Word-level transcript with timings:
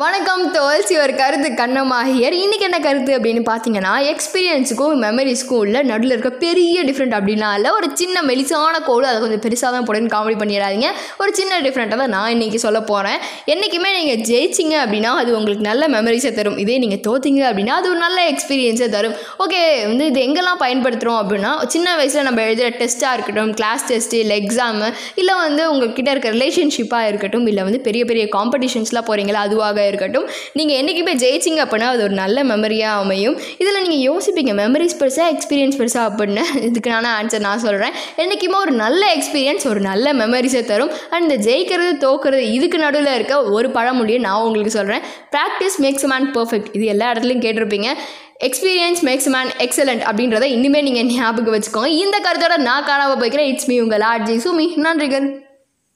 வணக்கம் 0.00 0.42
தோல்ஸ் 0.54 0.90
ஒரு 1.02 1.12
கருத்து 1.20 1.48
கண்ணமாகியர். 1.60 2.34
இன்றைக்கி 2.42 2.64
என்ன 2.66 2.78
கருத்து 2.84 3.12
அப்படின்னு 3.16 3.40
பார்த்தீங்கன்னா 3.48 3.92
எக்ஸ்பீரியன்ஸுக்கும் 4.10 5.00
மெமரிஸ்க்கும் 5.04 5.60
உள்ள 5.62 5.78
நடுவில் 5.88 6.12
இருக்க 6.14 6.30
பெரிய 6.42 6.82
டிஃப்ரெண்ட் 6.88 7.14
அப்படின்னா 7.18 7.48
இல்லை 7.58 7.70
ஒரு 7.76 7.88
சின்ன 8.00 8.22
மெலிசான 8.28 8.80
கோடு 8.88 9.06
அதை 9.10 9.18
கொஞ்சம் 9.22 9.42
பெருசாக 9.46 9.70
தான் 9.76 9.86
போடுன்னு 9.88 10.12
காமெடி 10.12 10.36
பண்ணிடாதீங்க. 10.42 10.90
ஒரு 11.22 11.30
சின்ன 11.38 11.60
டிஃப்ரெண்ட்டாக 11.66 11.98
தான் 12.02 12.12
நான் 12.16 12.32
இன்றைக்கி 12.34 12.60
சொல்ல 12.66 12.82
போகிறேன் 12.90 13.18
என்றைக்குமே 13.54 13.90
நீங்கள் 13.96 14.20
ஜெயிச்சிங்க 14.30 14.76
அப்படின்னா 14.84 15.12
அது 15.22 15.32
உங்களுக்கு 15.38 15.64
நல்ல 15.70 15.88
மெமரிஸை 15.96 16.32
தரும். 16.38 16.58
இதே 16.64 16.76
நீங்கள் 16.84 17.02
தோத்திங்க 17.08 17.42
அப்படின்னா 17.50 17.74
அது 17.80 17.90
ஒரு 17.92 18.00
நல்ல 18.06 18.18
எக்ஸ்பீரியன்ஸை 18.34 18.88
தரும். 18.96 19.16
ஓகே 19.46 19.62
வந்து 19.90 20.06
இது 20.12 20.22
எங்கெல்லாம் 20.26 20.62
பயன்படுத்துகிறோம் 20.64 21.20
அப்படின்னா 21.22 21.52
சின்ன 21.76 21.96
வயசில் 22.02 22.28
நம்ம 22.28 22.46
எழுதுகிற 22.48 22.70
டெஸ்ட்டாக 22.82 23.16
இருக்கட்டும் 23.18 23.52
கிளாஸ் 23.62 23.88
டெஸ்ட்டு 23.90 24.22
இல்லை 24.26 24.38
எக்ஸாமு 24.44 24.92
இல்லை 25.22 25.36
வந்து 25.46 25.64
உங்ககிட்ட 25.72 26.08
இருக்க 26.16 26.36
ரிலேஷன்ஷிப்பாக 26.38 27.10
இருக்கட்டும் 27.12 27.48
இல்லை 27.52 27.64
வந்து 27.70 27.82
பெரிய 27.90 28.04
பெரிய 28.12 28.26
காம்படிஷன்ஸ்லாம் 28.38 29.10
போகிறீங்களா 29.10 29.42
அதுவாக 29.48 29.86
இருக்கட்டும். 29.90 30.26
நீங்கள் 30.58 30.78
என்றைக்குமே 30.80 31.14
ஜெயிச்சிங்க 31.24 31.62
அப்படின்னா 31.66 31.88
அது 31.94 32.02
ஒரு 32.08 32.16
நல்ல 32.22 32.44
மெமரியாக 32.52 33.02
அமையும். 33.04 33.36
இதில் 33.62 33.82
நீங்கள் 33.86 34.04
யோசிப்பீங்க 34.10 34.54
மெமரிஸ் 34.62 34.98
பெருசாக 35.00 35.32
எக்ஸ்பீரியன்ஸ் 35.34 35.78
பெருசாக 35.80 36.06
அப்படின்னு. 36.10 36.44
இதுக்கான 36.68 37.10
ஆன்சர் 37.18 37.46
நான் 37.48 37.64
சொல்கிறேன் 37.66 37.96
என்றைக்குமே 38.24 38.58
ஒரு 38.64 38.74
நல்ல 38.84 39.02
எக்ஸ்பீரியன்ஸ் 39.16 39.66
ஒரு 39.72 39.82
நல்ல 39.90 40.14
மெமரிஸை 40.22 40.62
தரும். 40.72 40.94
அண்ட் 41.10 41.26
இந்த 41.28 41.38
ஜெயிக்கிறது 41.48 41.94
தோக்கிறது 42.06 42.44
இதுக்கு 42.58 42.78
நடுவில் 42.84 43.14
இருக்க 43.18 43.36
ஒரு 43.56 43.70
பழமொழியை 43.76 44.20
நான் 44.28 44.44
உங்களுக்கு 44.46 44.76
சொல்கிறேன் 44.78 45.04
ப்ராக்டிஸ் 45.34 45.78
மேக்ஸ் 45.84 46.08
மேன் 46.12 46.30
பர்ஃபெக்ட் 46.38 46.72
இது 46.78 46.86
எல்லா 46.94 47.08
இடத்துலையும் 47.12 47.44
கேட்டிருப்பீங்க. 47.46 47.90
எக்ஸ்பீரியன்ஸ் 48.46 49.00
மேக்ஸ் 49.06 49.28
மேன் 49.34 49.52
எக்ஸலண்ட் 49.64 50.04
அப்படின்றத 50.08 50.48
இனிமேல் 50.56 50.86
நீங்கள் 50.88 51.10
ஞாபகம் 51.16 51.56
வச்சுக்கோங்க. 51.56 51.90
இந்த 52.04 52.16
கருத்தோட 52.28 52.56
நான் 52.68 52.88
காணாமல் 52.90 53.20
போய்க்கிறேன். 53.22 53.50
இட்ஸ் 53.52 53.68
மீ 53.72 53.78
உங்கள் 53.86 54.06
ஆர்ஜி 54.12 54.38
சுமி. 54.46 54.68
நன்றிகள். 54.86 55.28